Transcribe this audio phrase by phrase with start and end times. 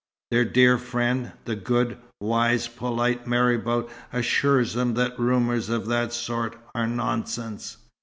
[0.31, 6.55] Their dear friend, the good, wise, polite marabout assures them that rumours of that sort
[6.73, 7.77] are nonsense.